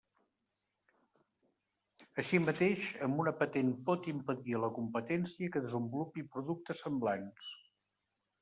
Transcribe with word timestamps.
Així 2.23 2.39
mateix, 2.45 2.87
amb 3.09 3.21
una 3.25 3.33
patent 3.43 3.69
pot 3.91 4.09
impedir 4.15 4.57
a 4.61 4.65
la 4.65 4.73
competència 4.79 5.55
que 5.57 5.65
desenvolupi 5.67 6.29
productes 6.37 6.83
semblants. 6.89 7.55